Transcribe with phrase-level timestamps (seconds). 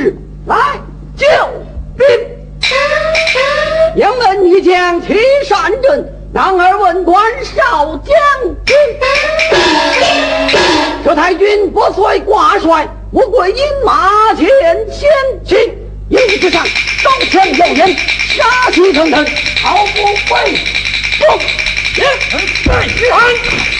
[0.00, 0.14] 日
[0.46, 0.56] 来
[1.14, 1.26] 救
[1.98, 2.06] 兵。
[3.96, 5.14] 杨门一将齐
[5.44, 8.16] 善阵，男儿问官少将
[8.64, 8.74] 军。
[11.04, 14.48] 这太君不遂挂帅，我跪饮马前
[14.90, 15.08] 前
[15.44, 15.58] 行。
[16.08, 16.64] 营之上
[17.04, 19.24] 刀枪耀眼，杀气腾腾，
[19.62, 20.02] 毫不
[20.34, 20.58] 畏
[21.18, 21.38] 不。
[21.94, 22.40] 再看。
[22.64, 23.79] 不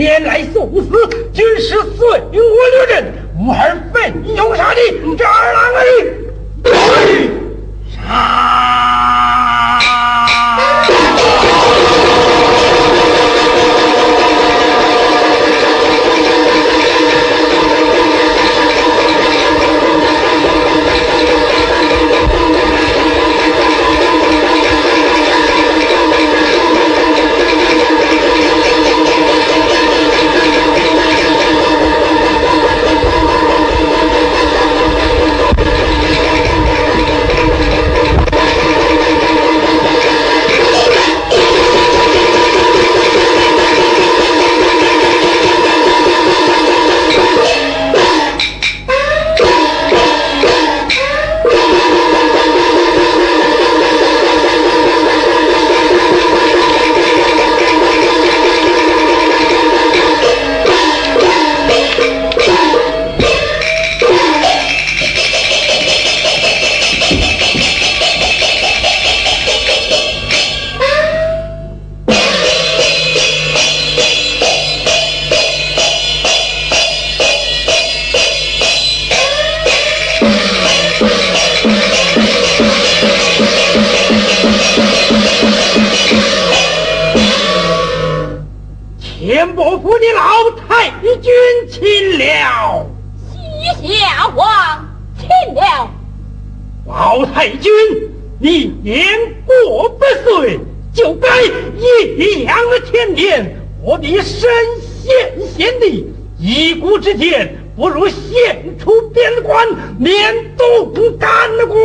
[0.00, 0.88] 妇前来送死，
[1.30, 2.20] 均是随
[96.90, 97.70] 老太君，
[98.40, 99.06] 你年
[99.46, 100.58] 过百岁，
[100.92, 102.54] 就该颐养
[102.90, 103.56] 天年。
[103.80, 104.50] 我的身
[104.82, 109.66] 陷险地，一国之间，不如献出边关，
[109.98, 111.66] 免都不干了。
[111.66, 111.78] 故，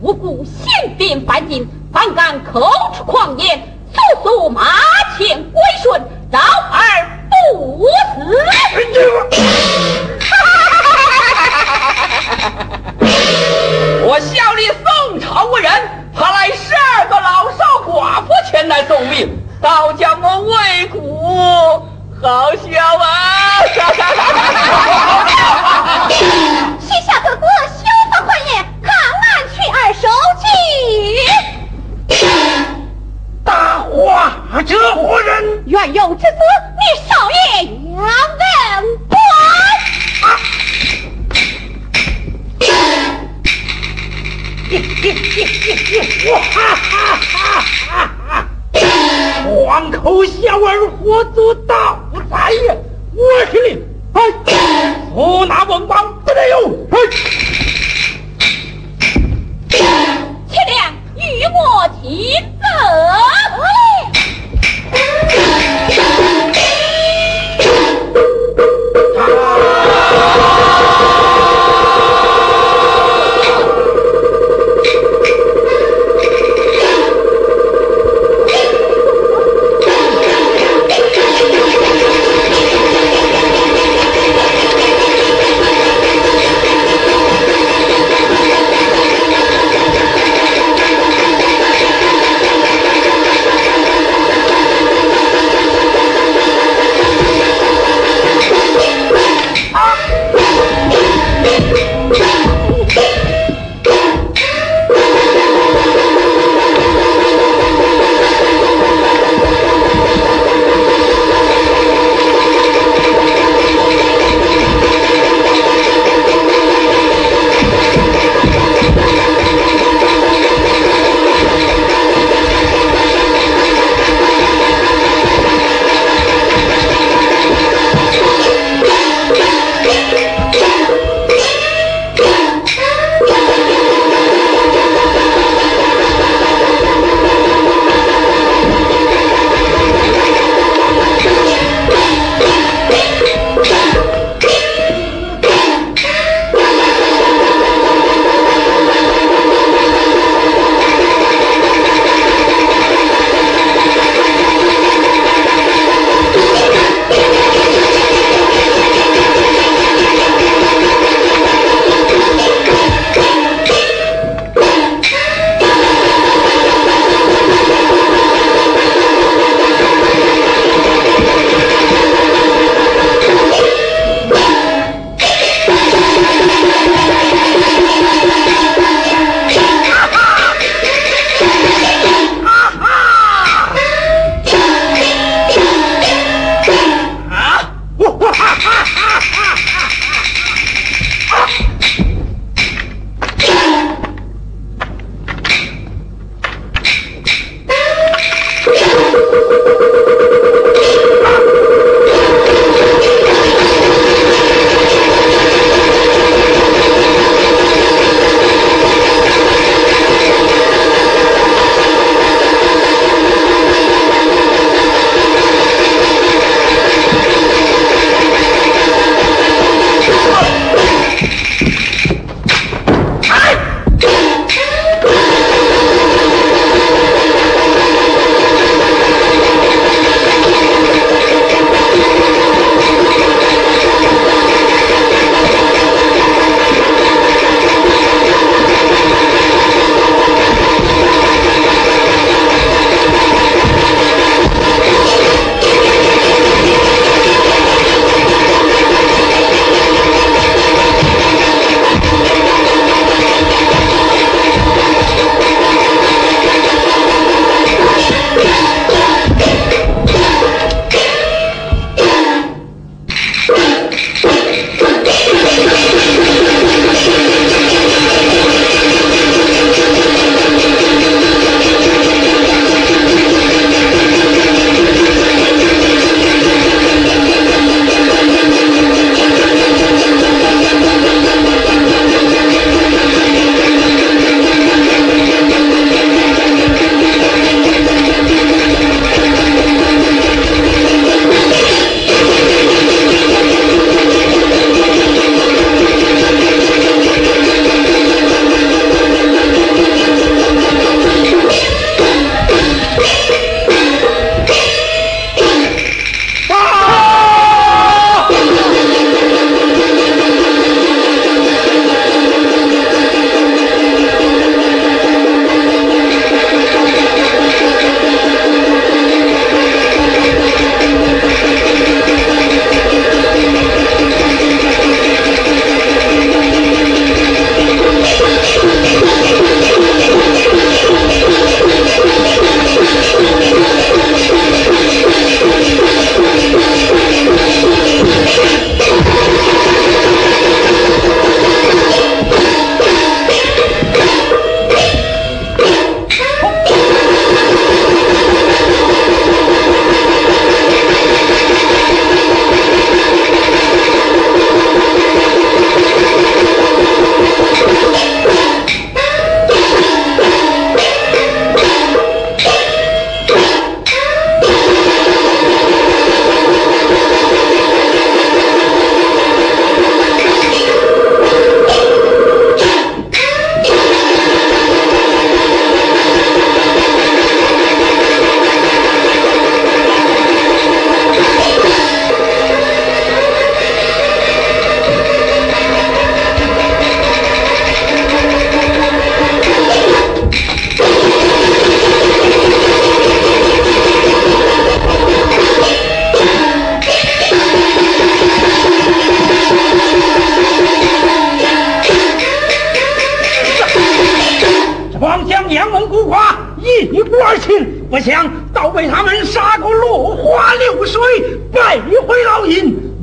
[0.00, 3.60] 无故先兵犯境，反敢口出狂言，
[3.92, 4.72] 速速马
[5.18, 6.00] 前归顺，
[6.30, 6.40] 饶
[6.72, 6.80] 而
[7.28, 7.84] 不
[8.14, 8.24] 死。
[14.08, 15.70] 我效力宋朝无人，
[16.16, 21.86] 他来十二个老少寡妇前来送命，倒叫我魏苦
[22.22, 23.06] 好消亡。
[26.80, 30.08] 西夏各国休得狂言，看俺去而收
[30.40, 30.46] 之。
[33.44, 34.32] 大话
[34.62, 35.64] 者何人？
[35.66, 36.28] 元佑之子，
[36.78, 37.68] 你少爷也。
[45.00, 45.14] 嘿，
[46.26, 48.82] 我哈哈哈哈哈哈！
[49.44, 52.74] 黄口小儿活足大才呀，
[53.14, 53.22] 我
[53.52, 53.80] 是令，
[54.12, 54.20] 嘿，
[55.14, 56.98] 不拿王八不得哟，嘿。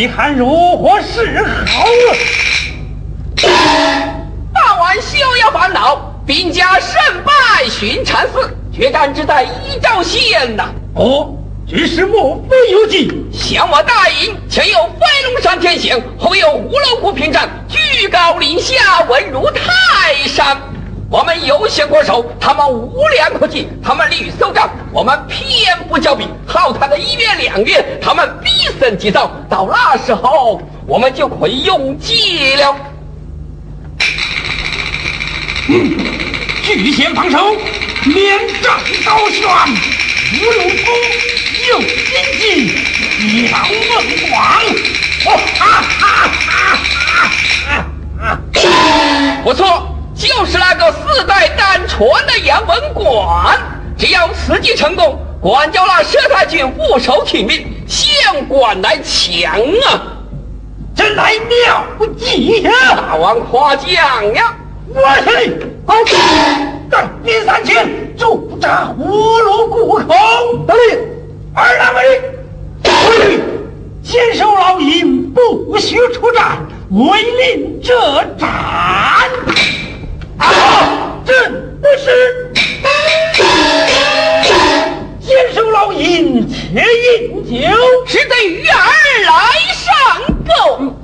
[0.00, 1.84] 你看如何是好？
[4.54, 10.70] 大王休要烦恼，兵家胜败寻常事，决战只在一招鲜呐。
[10.94, 11.34] 哦。
[11.68, 13.12] 局势莫非有计？
[13.30, 20.56] 想我大营前有飞龙山天险，后有五龙谷屏障，居高临下，稳如泰山。
[21.10, 29.28] 我们有险过手，他们无粮可寄，他们屡收账，我们偏不交兵，耗他的一月两月，他们必胜即造。
[29.48, 32.76] 到那时候，我们就可以用计了。
[35.68, 35.98] 嗯，
[36.62, 37.38] 据先防守，
[38.04, 40.94] 连战高悬，五路攻。
[41.68, 41.88] 有心
[42.38, 42.72] 计，
[43.18, 43.68] 你老孟
[44.30, 44.40] 广，
[45.24, 45.62] 哈哈
[48.16, 48.38] 哈！
[49.42, 49.89] 不错，
[50.20, 53.56] 就是那个四代单传的杨文广。
[53.96, 60.18] 只要此计成功，管教那佘太君俯首请命，向管来抢啊！
[60.94, 62.70] 真来妙不及呀！
[62.94, 63.88] 大王夸奖
[64.34, 64.54] 呀！
[64.92, 65.94] 我去，好，
[66.90, 70.14] 带兵三千，驻扎五路谷口。
[70.66, 70.98] 得令。
[71.54, 72.20] 二郎尉，
[74.02, 76.58] 坚守老营，不许出战，
[76.90, 78.48] 违令者斩。
[80.40, 81.32] 啊，这
[81.80, 82.50] 不是。
[85.20, 86.82] 坚守老营，且
[87.28, 87.68] 饮酒，
[88.06, 88.74] 是得鱼儿
[89.26, 89.30] 来
[89.74, 89.84] 上
[90.46, 90.99] 供。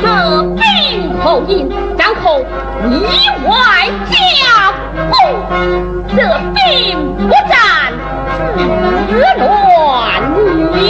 [0.00, 2.38] 这兵后营然后
[2.90, 3.04] 里
[3.46, 4.72] 外夹
[5.10, 5.14] 攻
[6.08, 6.16] 这
[6.54, 7.92] 兵不战
[9.08, 10.22] 自乱
[10.74, 10.80] 也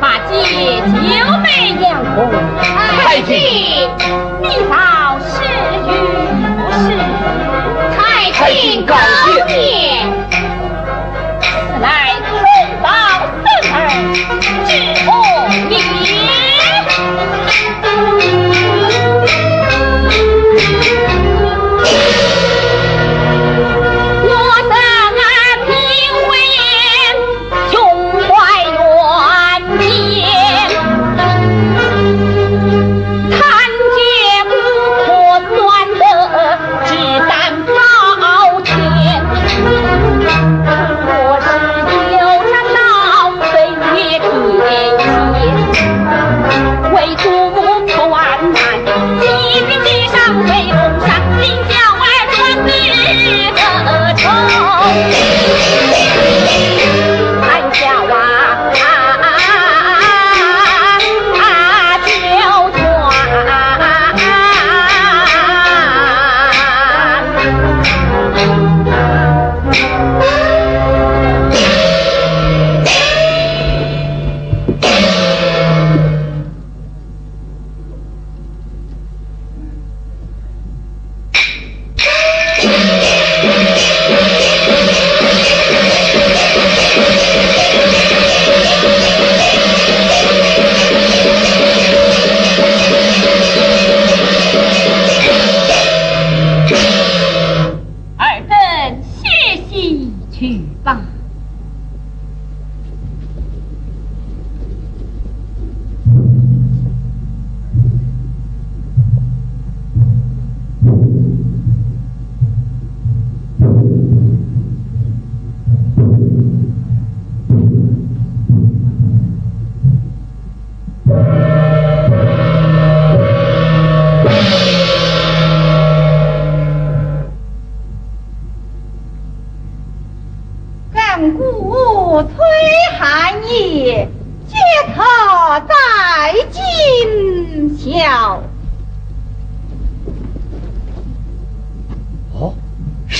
[0.00, 0.32] 八戒
[0.86, 1.46] 九妹
[1.80, 2.16] 杨红
[2.60, 3.30] 太君
[4.40, 5.32] 你到是
[5.84, 5.90] 与
[6.56, 6.86] 不是
[7.96, 7.98] 太
[8.32, 8.94] 君高
[9.46, 9.87] 见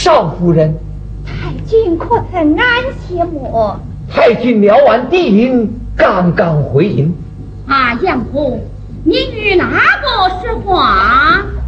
[0.09, 0.75] 少夫人。
[1.27, 2.67] 太君可曾安
[2.99, 3.79] 歇么？
[4.11, 7.15] 太君聊完地营，刚刚回营。
[7.67, 8.59] 啊，相公，
[9.05, 10.83] 你与哪个说话？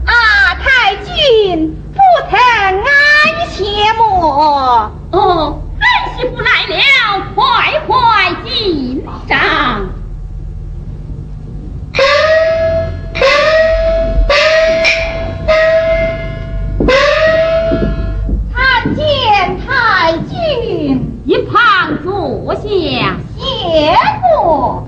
[0.06, 0.14] 啊，
[0.58, 2.00] 太君不
[2.30, 2.38] 曾
[2.78, 3.66] 安歇
[3.98, 4.90] 么？
[5.12, 5.84] 哦，儿
[6.16, 9.86] 媳妇来了，快快进帐。
[21.52, 23.96] 望祖先谢
[24.36, 24.79] 过